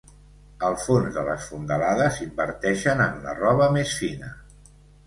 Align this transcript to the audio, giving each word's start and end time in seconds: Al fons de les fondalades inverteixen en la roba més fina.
Al 0.69 0.77
fons 0.83 1.11
de 1.17 1.25
les 1.27 1.45
fondalades 1.51 2.19
inverteixen 2.27 3.07
en 3.09 3.25
la 3.29 3.39
roba 3.45 3.71
més 3.79 3.97
fina. 4.03 4.35